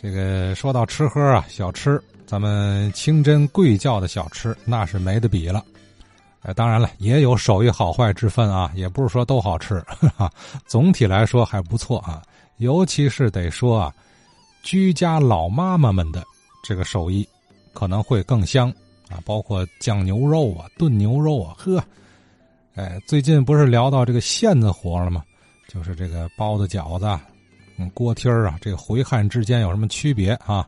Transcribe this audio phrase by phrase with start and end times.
[0.00, 5.62] 这个说到吃喝啊，小吃，咱们清真贵教的小吃那是没得比了。
[6.40, 9.78] 呃，当然了，也有手艺好坏之分啊，也不是说都好吃，
[10.16, 10.32] 哈。
[10.66, 12.22] 总体来说还不错啊。
[12.56, 13.94] 尤其是得说啊，
[14.62, 16.24] 居家老妈妈们的
[16.64, 17.28] 这个手艺
[17.74, 18.72] 可能会更香
[19.10, 21.82] 啊，包括酱牛肉啊、炖牛肉啊，呵。
[22.74, 25.22] 哎，最近不是聊到这个馅子活了吗？
[25.68, 27.06] 就是这个包子、饺子。
[27.90, 30.66] 锅贴儿啊，这回汉之间有什么区别啊？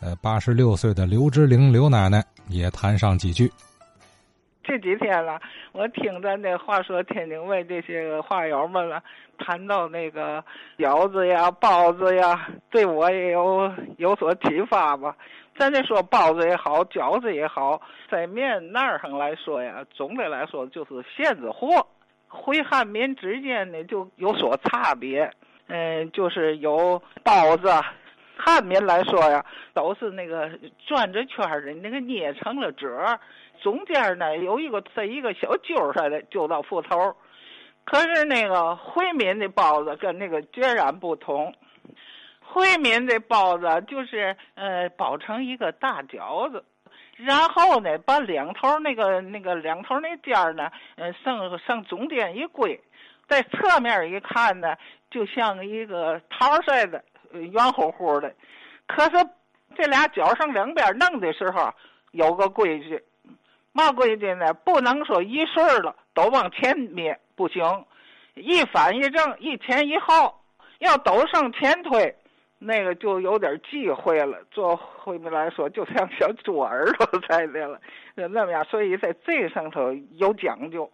[0.00, 3.50] 呃，八十六岁的刘之玲刘奶奶也谈上几句。
[4.62, 5.38] 这几天了，
[5.72, 9.02] 我听咱那话说天津卫这些话友们了，
[9.38, 10.42] 谈到那个
[10.78, 15.14] 饺子呀、包子呀，对我也有有所启发吧。
[15.58, 17.80] 咱这说包子也好，饺子也好，
[18.10, 21.86] 在面那儿上来说呀，总的来说就是馅子货。
[22.26, 25.30] 回汉民之间呢，就有所差别。
[25.68, 27.68] 嗯，就是有包子，
[28.36, 30.50] 汉民来说呀，都是那个
[30.86, 33.18] 转着圈的，那个捏成了褶
[33.62, 37.16] 中间呢有一个这一个小揪似的，揪到腹头。
[37.84, 41.54] 可是那个回民的包子跟那个截然不同，
[42.40, 46.64] 回民的包子就是呃包成一个大饺子，
[47.16, 52.78] 然后呢把两头那个那个两头那尖呢，呃上上中间一归。
[53.28, 54.76] 在侧面一看呢，
[55.10, 58.34] 就像一个桃似的，圆乎乎的。
[58.86, 59.26] 可是
[59.76, 61.72] 这俩脚上两边弄的时候，
[62.12, 63.02] 有个规矩，
[63.72, 64.52] 嘛规矩呢？
[64.52, 67.62] 不能说一顺了都往前灭，不行。
[68.34, 70.34] 一反一正，一前一后，
[70.80, 72.14] 要都向前推，
[72.58, 74.38] 那个就有点忌讳了。
[74.50, 77.80] 做回民来说，就像小猪耳朵似的了，
[78.14, 78.62] 那么样。
[78.64, 80.90] 所以在这上头有讲究。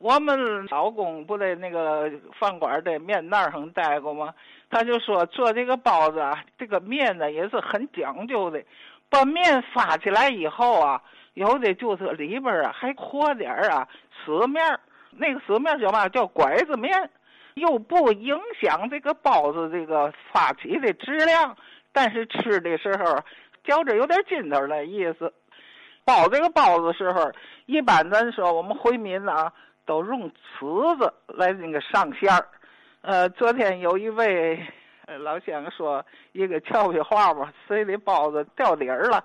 [0.00, 4.32] 我们老公不在那个饭馆在面那儿上待过吗？
[4.70, 8.62] 他就说做这个包子啊，这个面呢也是很讲究的。
[9.10, 11.02] 把面发起来以后啊，
[11.34, 13.86] 有的就是里边啊还和点啊
[14.24, 14.80] 死面
[15.10, 16.08] 那个死面叫嘛？
[16.08, 17.10] 叫拐子面，
[17.52, 21.54] 又不影响这个包子这个发起的质量，
[21.92, 23.18] 但是吃的时候
[23.64, 25.30] 嚼着有点筋头的意思。
[26.06, 27.30] 包这个包子时候，
[27.66, 29.52] 一般咱说我们回民啊。
[29.86, 32.46] 都用瓷子来那个上馅儿，
[33.00, 34.64] 呃，昨天有一位
[35.20, 39.24] 老乡说一个俏皮话吧，谁的包子掉底儿了？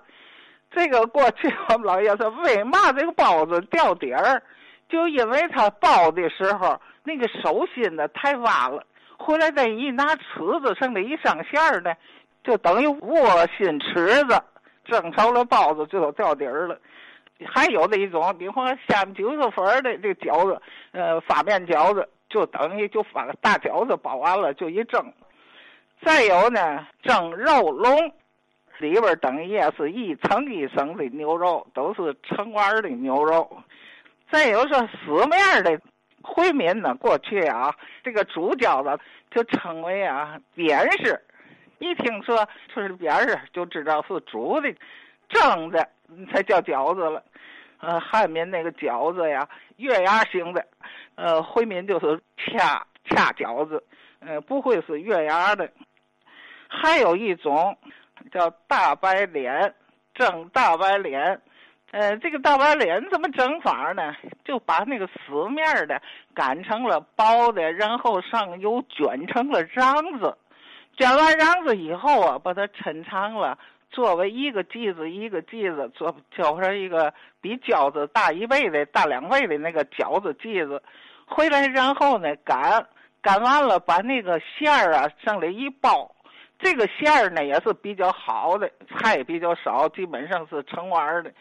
[0.70, 4.42] 这个过去我们老爷子为嘛这个包子掉底儿？
[4.88, 8.84] 就因为他包的时候那个手心呢太弯了，
[9.16, 11.94] 回来再一拿瓷子上的一上馅儿呢，
[12.42, 14.42] 就等于窝心池子，
[14.84, 16.78] 蒸熟了包子就都掉底儿了。
[17.44, 20.60] 还有的一种，比方说下面九十分的这饺子，
[20.92, 25.12] 呃，发面饺子就等于就发个大饺子包完了就一蒸。
[26.02, 28.12] 再有呢，蒸肉笼，
[28.78, 33.62] 里边等于也是一层一层的牛肉，都是成丸的牛肉。
[34.30, 35.78] 再有说死面的，
[36.22, 38.98] 回民呢，过去啊，这个煮饺子
[39.30, 41.20] 就称为啊扁食，
[41.78, 44.74] 一听说是扁食，就知道是煮的。
[45.28, 45.88] 蒸的
[46.30, 47.22] 才叫饺子了，
[47.80, 50.66] 呃，汉民那个饺子呀，月牙形的，
[51.14, 53.82] 呃，回民就是掐掐饺子，
[54.20, 55.70] 呃，不会是月牙的。
[56.68, 57.76] 还有一种
[58.32, 59.74] 叫大白脸，
[60.14, 61.40] 蒸大白脸，
[61.92, 64.14] 呃，这个大白脸怎么蒸法呢？
[64.44, 66.00] 就把那个死面的
[66.34, 70.36] 擀成了薄的，然后上油卷成了瓤子，
[70.96, 73.58] 卷完瓤子以后啊，把它抻长了。
[73.90, 80.82] 作为一个剂子一个剂子做，叫上一个比饺子大一倍的大两倍的那个饺子剂子，
[81.26, 82.86] 回来然后呢擀，
[83.22, 86.14] 擀完了把那个馅儿啊上来一包，
[86.58, 91.32] 这个馅儿呢也是比较好的，菜比较少，基本上是成丸的，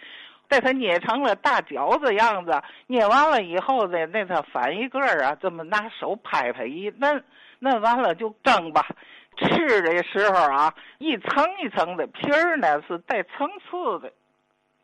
[0.47, 7.23] 待它捏成了大饺子样子，捏完了以后呢，那它反一个啊，这么拿手拍拍一摁，
[7.61, 8.87] 摁完了就蒸吧。
[9.37, 14.11] 吃的时候啊，一层一层的皮儿呢是带层次的，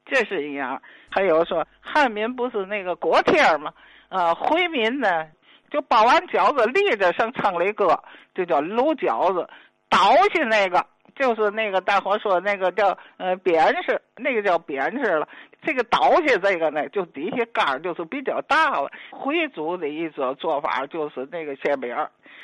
[0.06, 0.82] 这是一样。
[1.10, 3.74] 还有说汉民不是那个锅贴吗？
[4.10, 5.28] 啊，回民呢
[5.70, 7.98] 就包完饺子立着上秤里搁，
[8.36, 9.48] 就叫卤饺子。
[9.90, 10.00] 倒
[10.34, 15.28] 下那个就是那个大伙说那个叫呃扁食，那个叫扁食了。
[15.62, 18.92] 这个倒下这个呢，就底下杆就是比较大了。
[19.12, 21.96] 回族的一种做法就是那个馅饼。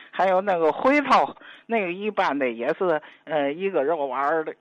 [0.10, 1.36] 还有那个回头，
[1.68, 4.56] 那个一般的也是呃一个肉丸儿的。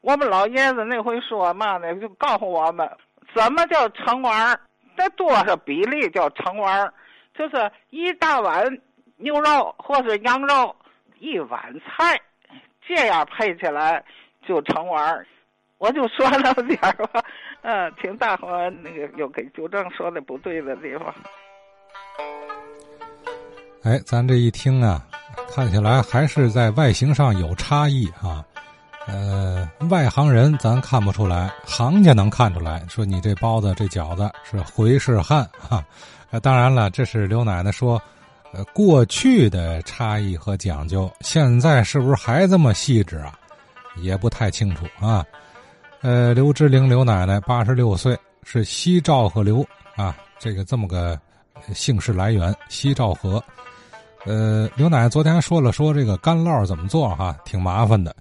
[0.00, 2.88] 我们老爷子那回说嘛呢，就告诉我们
[3.32, 4.60] 怎么叫成丸儿，
[4.96, 6.92] 在多少比例叫成丸儿，
[7.36, 8.80] 就是一大碗
[9.18, 10.74] 牛肉或是羊肉，
[11.20, 12.20] 一碗菜，
[12.84, 14.04] 这样配起来
[14.44, 15.26] 就成丸儿。
[15.78, 17.22] 我就说了点儿吧，
[17.62, 18.48] 嗯，请大伙
[18.82, 21.14] 那个有给纠正说的不对的地方。
[23.84, 25.06] 哎，咱这一听啊，
[25.54, 28.44] 看起来还是在外形上有差异啊。
[29.06, 32.84] 呃，外行人咱看不出来，行家能看出来。
[32.88, 35.82] 说你这包子、这饺子是回是汉哈。
[36.30, 38.02] 呃，当然了，这是刘奶奶说，
[38.52, 43.32] 呃，过去的差异和讲究，现在是不是还这么细致啊？
[43.96, 45.24] 也不太清楚啊。
[46.00, 49.66] 呃，刘志玲刘奶奶八十六岁，是西赵河刘
[49.96, 51.18] 啊，这个这么个
[51.74, 53.42] 姓氏来源，西赵河。
[54.24, 58.14] 呃，刘奶奶昨天说了说这个干酪怎么做哈，挺麻烦的。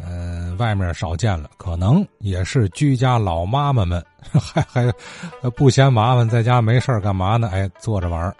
[0.00, 7.48] 呃，外面少见了，可能也是居家老妈妈们 还还不嫌麻烦，在家没事干嘛呢？
[7.52, 8.32] 哎，做着玩儿。